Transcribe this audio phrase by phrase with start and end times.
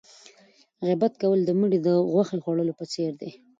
[0.85, 3.31] غیبت کول د مړي د غوښې خوړلو په څېر دی.